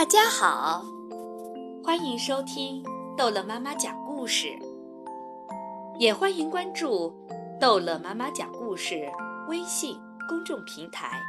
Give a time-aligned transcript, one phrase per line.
[0.00, 0.82] 大家好，
[1.84, 2.82] 欢迎收听
[3.18, 4.58] 逗乐妈妈讲故事，
[5.98, 7.14] 也欢迎关注
[7.60, 9.06] 逗乐妈妈讲故事
[9.46, 11.20] 微信公众平台。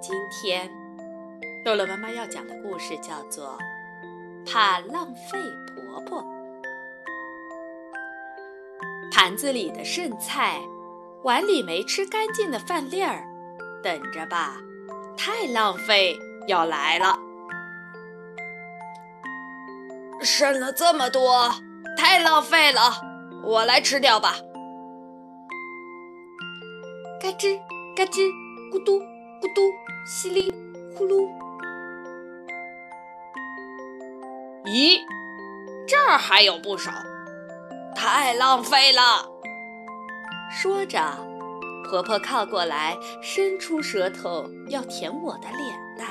[0.00, 0.70] 今天，
[1.64, 3.58] 逗乐妈妈要讲的故事叫做
[4.48, 5.40] 《怕浪费
[5.74, 6.22] 婆婆》。
[9.10, 10.60] 盘子里的剩菜，
[11.24, 13.26] 碗里没吃干净的饭粒儿，
[13.82, 14.58] 等着吧，
[15.16, 17.18] 太浪费要来了。
[20.22, 21.52] 剩了这么多，
[21.96, 22.80] 太浪费了，
[23.44, 24.34] 我来吃掉吧。
[27.20, 27.58] 嘎吱
[27.96, 28.28] 嘎吱，
[28.72, 28.98] 咕嘟
[29.40, 29.60] 咕嘟，
[30.06, 30.52] 稀里
[30.96, 31.28] 呼噜。
[34.64, 34.98] 咦，
[35.86, 36.90] 这儿还有不少，
[37.94, 39.02] 太浪费了。
[40.50, 41.00] 说着，
[41.88, 46.08] 婆婆靠过来，伸出舌头要舔我的脸蛋。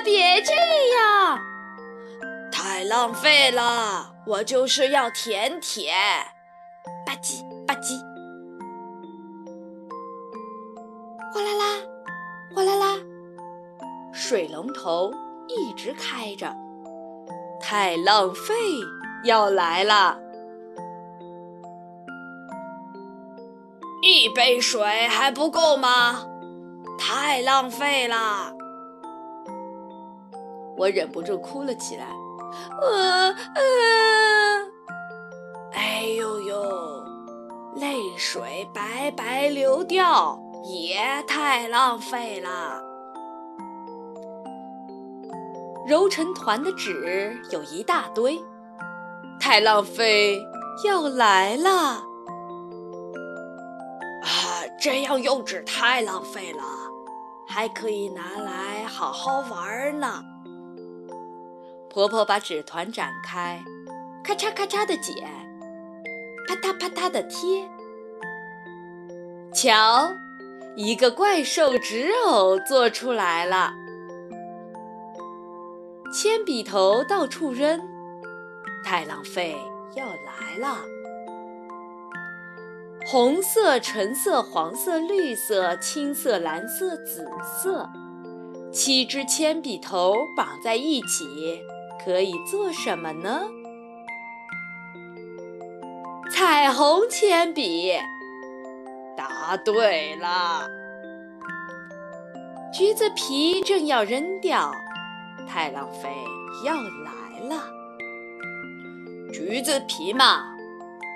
[0.00, 0.54] 啊，别这
[0.96, 1.38] 样！
[2.50, 5.94] 太浪费了，我就是要舔舔。
[7.04, 8.00] 吧唧吧唧，
[11.34, 11.64] 哗啦啦，
[12.54, 12.96] 哗啦啦，
[14.10, 15.12] 水龙头
[15.48, 16.50] 一直开着，
[17.60, 18.54] 太浪费
[19.24, 20.18] 要来了。
[24.02, 26.26] 一杯水还不够吗？
[26.98, 28.54] 太浪费了！
[30.80, 32.06] 我忍不住哭了起来。
[32.80, 33.62] 呃呃，
[35.74, 37.04] 哎呦呦，
[37.76, 42.82] 泪水白白流掉，也太浪费了。
[45.86, 48.40] 揉成团的纸有一大堆，
[49.38, 50.40] 太浪费
[50.86, 51.70] 要来了。
[54.22, 56.62] 啊，这样用纸太浪费了，
[57.46, 60.22] 还可以拿来好好玩呢。
[61.90, 63.60] 婆婆把纸团展开，
[64.22, 65.16] 咔嚓咔嚓的剪，
[66.46, 67.68] 啪嗒啪嗒的贴。
[69.52, 70.14] 瞧，
[70.76, 73.72] 一个怪兽纸偶做出来了。
[76.12, 77.80] 铅笔头到处扔，
[78.84, 79.56] 太浪费
[79.96, 80.78] 要来了。
[83.04, 87.28] 红色、橙色、黄色、绿色、青色、蓝色、紫
[87.60, 87.88] 色，
[88.72, 91.60] 七支铅笔头绑在一起。
[92.02, 93.42] 可以做什么呢？
[96.30, 97.92] 彩虹铅笔，
[99.16, 100.66] 答对了。
[102.72, 104.72] 橘子皮正要扔掉，
[105.46, 106.08] 太浪费
[106.64, 107.62] 要来了。
[109.32, 110.56] 橘子皮嘛，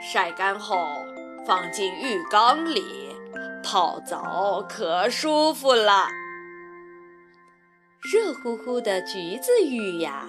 [0.03, 0.77] 晒干后
[1.47, 2.85] 放进浴缸里
[3.63, 6.09] 泡澡可舒服了。
[8.13, 10.27] 热乎乎的橘子浴呀！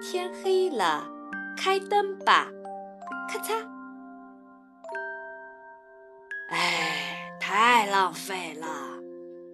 [0.00, 1.04] 天黑了，
[1.56, 2.48] 开灯吧！
[3.28, 3.54] 咔嚓！
[6.50, 8.66] 哎，太浪费了！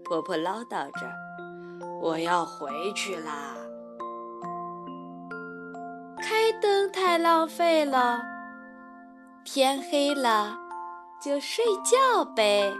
[0.04, 1.10] 婆婆唠叨着
[2.02, 3.54] ：“我要回去啦。”
[6.20, 8.20] 开灯太浪费了，
[9.44, 10.58] 天黑了
[11.20, 12.72] 就睡觉呗。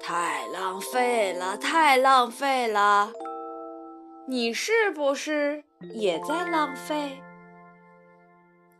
[0.00, 3.10] 太浪费了，太浪费了！
[4.26, 7.20] 你是不是也在浪费？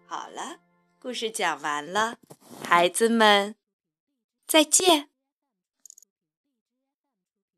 [0.07, 0.61] 好了，
[0.99, 2.17] 故事讲完了，
[2.63, 3.57] 孩子们，
[4.47, 5.12] 再见。